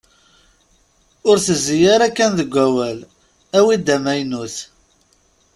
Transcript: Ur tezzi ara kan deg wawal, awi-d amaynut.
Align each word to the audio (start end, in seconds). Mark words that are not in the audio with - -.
Ur 1.29 1.37
tezzi 1.45 1.77
ara 1.93 2.07
kan 2.17 2.31
deg 2.39 2.49
wawal, 2.55 2.99
awi-d 3.57 3.87
amaynut. 3.95 4.55